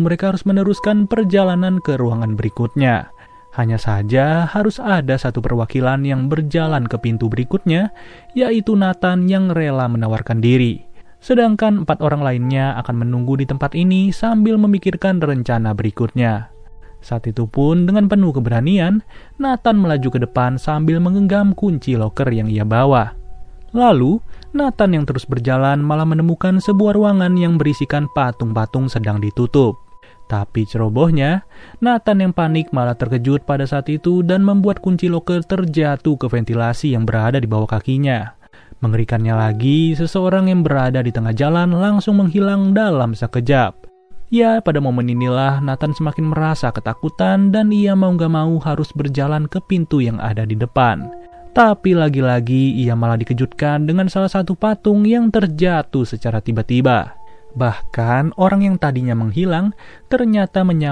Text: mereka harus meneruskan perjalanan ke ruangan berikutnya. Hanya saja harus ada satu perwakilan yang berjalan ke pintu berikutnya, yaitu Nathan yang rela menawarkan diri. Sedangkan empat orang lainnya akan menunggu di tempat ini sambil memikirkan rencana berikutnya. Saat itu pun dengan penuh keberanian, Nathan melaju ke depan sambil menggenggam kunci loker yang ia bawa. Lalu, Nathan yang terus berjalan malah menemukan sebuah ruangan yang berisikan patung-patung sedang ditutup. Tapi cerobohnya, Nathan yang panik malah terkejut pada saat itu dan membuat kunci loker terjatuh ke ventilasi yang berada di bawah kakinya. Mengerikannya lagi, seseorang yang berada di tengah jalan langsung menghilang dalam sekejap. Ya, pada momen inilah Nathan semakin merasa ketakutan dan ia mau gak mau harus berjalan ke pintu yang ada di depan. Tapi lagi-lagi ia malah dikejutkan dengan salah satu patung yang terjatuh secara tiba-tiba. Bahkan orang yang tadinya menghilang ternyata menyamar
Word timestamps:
mereka 0.00 0.32
harus 0.32 0.48
meneruskan 0.48 1.04
perjalanan 1.06 1.78
ke 1.78 1.94
ruangan 2.00 2.34
berikutnya. 2.34 3.12
Hanya 3.50 3.82
saja 3.82 4.46
harus 4.46 4.78
ada 4.78 5.18
satu 5.18 5.42
perwakilan 5.42 6.06
yang 6.06 6.30
berjalan 6.30 6.86
ke 6.86 6.96
pintu 7.02 7.26
berikutnya, 7.26 7.90
yaitu 8.32 8.78
Nathan 8.78 9.26
yang 9.26 9.50
rela 9.50 9.90
menawarkan 9.90 10.38
diri. 10.38 10.86
Sedangkan 11.20 11.84
empat 11.84 12.00
orang 12.00 12.24
lainnya 12.24 12.78
akan 12.80 13.04
menunggu 13.04 13.36
di 13.36 13.44
tempat 13.44 13.76
ini 13.76 14.14
sambil 14.14 14.56
memikirkan 14.56 15.20
rencana 15.20 15.76
berikutnya. 15.76 16.48
Saat 17.02 17.26
itu 17.26 17.44
pun 17.50 17.90
dengan 17.90 18.06
penuh 18.06 18.30
keberanian, 18.30 19.02
Nathan 19.36 19.82
melaju 19.82 20.08
ke 20.08 20.18
depan 20.22 20.56
sambil 20.56 21.02
menggenggam 21.02 21.52
kunci 21.52 21.98
loker 21.98 22.28
yang 22.30 22.46
ia 22.46 22.64
bawa. 22.64 23.18
Lalu, 23.74 24.22
Nathan 24.54 24.94
yang 24.94 25.04
terus 25.06 25.26
berjalan 25.26 25.82
malah 25.82 26.06
menemukan 26.06 26.62
sebuah 26.62 26.94
ruangan 26.94 27.34
yang 27.34 27.58
berisikan 27.58 28.06
patung-patung 28.14 28.86
sedang 28.86 29.18
ditutup. 29.18 29.89
Tapi 30.30 30.62
cerobohnya, 30.62 31.42
Nathan 31.82 32.22
yang 32.22 32.30
panik 32.30 32.70
malah 32.70 32.94
terkejut 32.94 33.42
pada 33.42 33.66
saat 33.66 33.90
itu 33.90 34.22
dan 34.22 34.46
membuat 34.46 34.78
kunci 34.78 35.10
loker 35.10 35.42
terjatuh 35.42 36.14
ke 36.14 36.30
ventilasi 36.30 36.94
yang 36.94 37.02
berada 37.02 37.42
di 37.42 37.50
bawah 37.50 37.66
kakinya. 37.66 38.38
Mengerikannya 38.78 39.34
lagi, 39.34 39.98
seseorang 39.98 40.46
yang 40.46 40.62
berada 40.62 41.02
di 41.02 41.10
tengah 41.10 41.34
jalan 41.34 41.74
langsung 41.74 42.22
menghilang 42.22 42.70
dalam 42.70 43.10
sekejap. 43.10 43.74
Ya, 44.30 44.62
pada 44.62 44.78
momen 44.78 45.10
inilah 45.10 45.58
Nathan 45.58 45.90
semakin 45.90 46.30
merasa 46.30 46.70
ketakutan 46.70 47.50
dan 47.50 47.74
ia 47.74 47.98
mau 47.98 48.14
gak 48.14 48.30
mau 48.30 48.54
harus 48.62 48.94
berjalan 48.94 49.50
ke 49.50 49.58
pintu 49.66 49.98
yang 49.98 50.22
ada 50.22 50.46
di 50.46 50.54
depan. 50.54 51.10
Tapi 51.50 51.98
lagi-lagi 51.98 52.78
ia 52.78 52.94
malah 52.94 53.18
dikejutkan 53.18 53.82
dengan 53.82 54.06
salah 54.06 54.30
satu 54.30 54.54
patung 54.54 55.02
yang 55.02 55.34
terjatuh 55.34 56.06
secara 56.06 56.38
tiba-tiba. 56.38 57.19
Bahkan 57.50 58.38
orang 58.38 58.62
yang 58.62 58.76
tadinya 58.78 59.18
menghilang 59.18 59.74
ternyata 60.06 60.62
menyamar 60.62 60.88